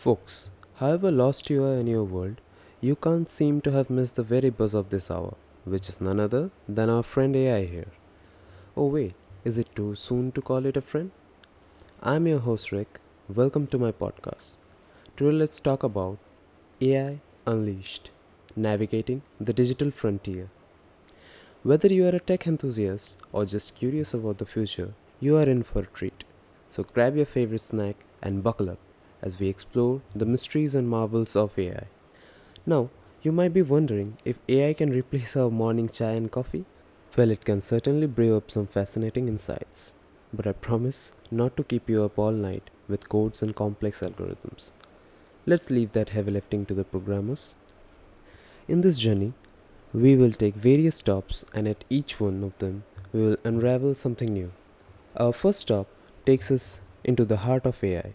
[0.00, 2.40] Folks, however lost you are in your world,
[2.80, 5.34] you can't seem to have missed the very buzz of this hour,
[5.66, 7.92] which is none other than our friend AI here.
[8.78, 9.12] Oh, wait,
[9.44, 11.10] is it too soon to call it a friend?
[12.02, 12.98] I'm your host Rick.
[13.28, 14.56] Welcome to my podcast.
[15.18, 16.16] Today, let's talk about
[16.80, 18.10] AI Unleashed
[18.56, 20.48] Navigating the Digital Frontier.
[21.62, 25.62] Whether you are a tech enthusiast or just curious about the future, you are in
[25.62, 26.24] for a treat.
[26.68, 28.78] So grab your favorite snack and buckle up
[29.22, 31.84] as we explore the mysteries and marvels of AI.
[32.66, 32.90] Now,
[33.22, 36.64] you might be wondering if AI can replace our morning chai and coffee?
[37.16, 39.94] Well, it can certainly brew up some fascinating insights,
[40.32, 44.72] but I promise not to keep you up all night with codes and complex algorithms.
[45.44, 47.56] Let's leave that heavy lifting to the programmers.
[48.68, 49.32] In this journey,
[49.92, 54.32] we will take various stops, and at each one of them, we will unravel something
[54.32, 54.52] new.
[55.16, 55.88] Our first stop
[56.24, 58.14] takes us into the heart of AI,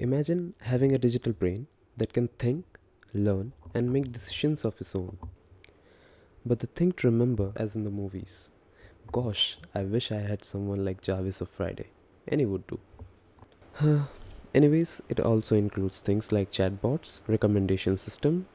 [0.00, 1.66] Imagine having a digital brain
[1.96, 2.64] that can think,
[3.12, 5.18] learn, and make decisions of its own.
[6.46, 8.52] But the thing to remember, as in the movies,
[9.10, 11.88] gosh, I wish I had someone like Jarvis of Friday.
[12.28, 12.78] Any would do.
[14.54, 18.46] Anyways, it also includes things like chatbots, recommendation system,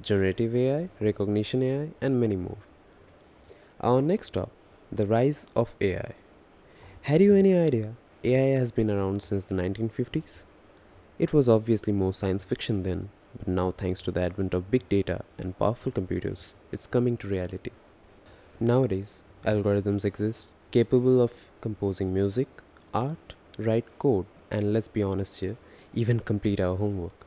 [0.00, 2.58] generative AI, recognition AI, and many more.
[3.82, 4.50] Our next stop,
[4.90, 6.14] the rise of AI.
[7.02, 7.94] Had you any idea
[8.24, 10.44] AI has been around since the 1950s?
[11.18, 14.86] It was obviously more science fiction then, but now, thanks to the advent of big
[14.88, 17.70] data and powerful computers, it's coming to reality.
[18.60, 22.48] Nowadays, algorithms exist capable of composing music,
[22.92, 25.56] art, write code, and let's be honest here,
[25.94, 27.26] even complete our homework.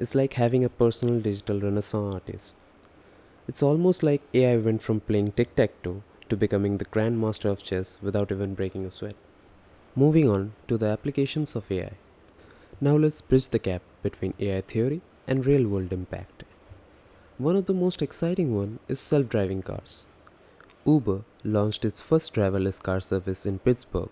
[0.00, 2.56] It's like having a personal digital renaissance artist.
[3.46, 7.62] It's almost like AI went from playing tic tac toe to becoming the grandmaster of
[7.62, 9.14] chess without even breaking a sweat.
[9.94, 11.92] Moving on to the applications of AI.
[12.80, 16.44] Now let's bridge the gap between AI theory and real world impact.
[17.38, 20.06] One of the most exciting one is self-driving cars.
[20.84, 24.10] Uber launched its first driverless car service in Pittsburgh,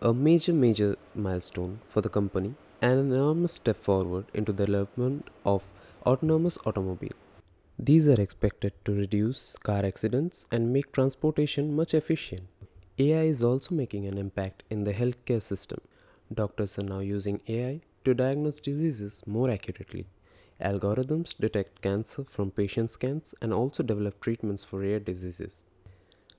[0.00, 5.28] a major major milestone for the company and an enormous step forward into the development
[5.44, 5.62] of
[6.06, 7.18] autonomous automobile.
[7.78, 12.42] These are expected to reduce car accidents and make transportation much efficient.
[12.98, 15.80] AI is also making an impact in the healthcare system.
[16.32, 20.06] Doctors are now using AI to diagnose diseases more accurately.
[20.60, 25.66] Algorithms detect cancer from patient scans and also develop treatments for rare diseases.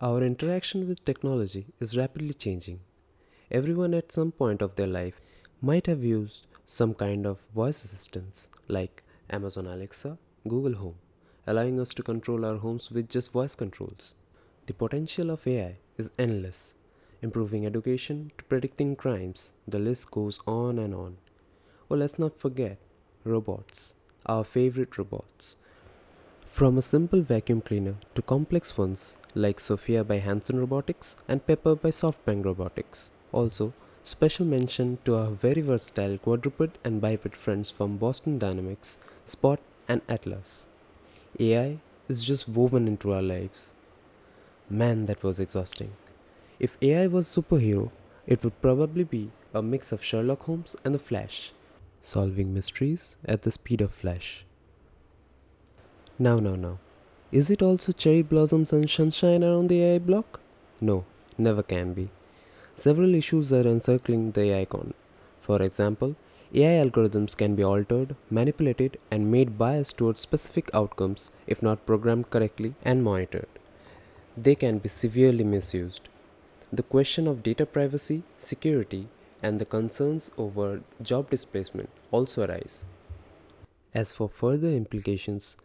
[0.00, 2.80] Our interaction with technology is rapidly changing.
[3.50, 5.20] Everyone at some point of their life
[5.62, 10.18] might have used some kind of voice assistants like Amazon Alexa,
[10.48, 10.96] Google Home,
[11.46, 14.14] allowing us to control our homes with just voice controls.
[14.66, 16.74] The potential of AI is endless,
[17.26, 19.52] improving education to predicting crimes.
[19.66, 21.16] The list goes on and on.
[21.88, 22.78] Well, let's not forget
[23.24, 25.56] robots, our favorite robots.
[26.56, 31.74] From a simple vacuum cleaner to complex ones like Sophia by Hanson Robotics and Pepper
[31.74, 33.10] by SoftBank Robotics.
[33.32, 33.72] Also,
[34.04, 40.00] special mention to our very versatile quadruped and biped friends from Boston Dynamics, Spot, and
[40.08, 40.66] Atlas.
[41.38, 43.74] AI is just woven into our lives.
[44.70, 45.92] Man, that was exhausting.
[46.58, 47.90] If AI was a superhero,
[48.26, 51.52] it would probably be a mix of Sherlock Holmes and the Flash
[52.06, 54.44] solving mysteries at the speed of flash.
[56.18, 56.78] Now, now, now.
[57.32, 60.40] Is it also cherry blossoms and sunshine around the AI block?
[60.80, 61.04] No,
[61.36, 62.08] never can be.
[62.76, 64.94] Several issues are encircling the AI icon.
[65.40, 66.14] For example,
[66.54, 72.30] AI algorithms can be altered, manipulated, and made biased towards specific outcomes if not programmed
[72.30, 73.48] correctly and monitored.
[74.36, 76.08] They can be severely misused.
[76.72, 79.06] The question of data privacy, security,
[79.40, 82.86] and the concerns over job displacement also arise.
[83.94, 85.56] As for further implications,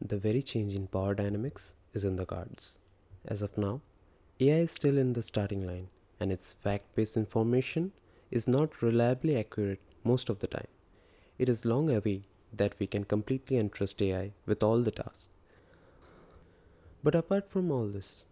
[0.00, 2.78] the very change in power dynamics is in the cards.
[3.24, 3.82] As of now,
[4.40, 5.88] AI is still in the starting line
[6.18, 7.92] and its fact based information
[8.32, 10.66] is not reliably accurate most of the time.
[11.38, 15.30] It is long away that we can completely entrust AI with all the tasks.
[17.04, 18.26] But apart from all this,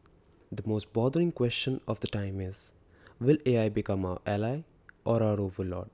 [0.52, 2.72] the most bothering question of the time is
[3.20, 4.62] Will AI become our ally
[5.04, 5.90] or our overlord?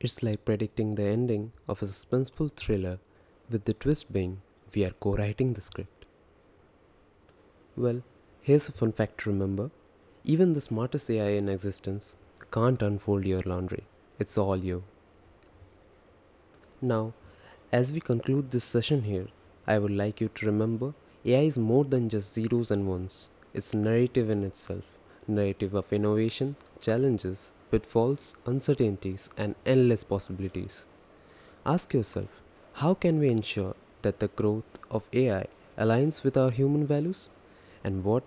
[0.00, 2.98] It's like predicting the ending of a suspenseful thriller,
[3.48, 4.40] with the twist being
[4.74, 6.06] we are co writing the script.
[7.76, 8.02] Well,
[8.42, 9.70] here's a fun fact to remember
[10.24, 12.16] even the smartest AI in existence
[12.50, 13.84] can't unfold your laundry,
[14.18, 14.82] it's all you.
[16.82, 17.14] Now,
[17.70, 19.28] as we conclude this session here,
[19.66, 20.94] I would like you to remember
[21.24, 24.84] AI is more than just zeros and ones, it's narrative in itself
[25.28, 30.86] narrative of innovation, challenges, pitfalls, uncertainties, and endless possibilities.
[31.66, 32.28] Ask yourself
[32.74, 37.28] how can we ensure that the growth of AI aligns with our human values?
[37.84, 38.22] And what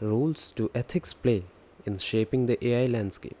[0.00, 1.44] roles do ethics play
[1.86, 3.36] in shaping the AI landscape?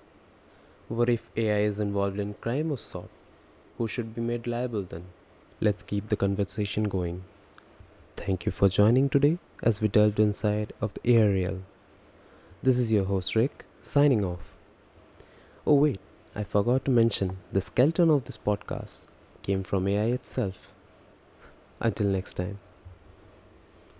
[0.88, 3.10] What if AI is involved in crime or sort?
[3.78, 5.04] Who should be made liable then?
[5.60, 7.24] Let's keep the conversation going.
[8.16, 11.62] Thank you for joining today as we delved inside of the aerial.
[12.62, 14.54] This is your host Rick, signing off.
[15.66, 16.00] Oh, wait,
[16.34, 19.06] I forgot to mention the skeleton of this podcast
[19.42, 20.68] came from AI itself.
[21.80, 22.58] Until next time.